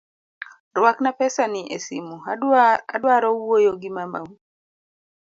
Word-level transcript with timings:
Ruakna 0.75 1.09
pesani 1.17 1.61
esimu 1.75 2.15
adwaro 2.95 3.29
wuoyo 3.39 3.71
gi 3.81 3.89
mamau. 3.95 4.29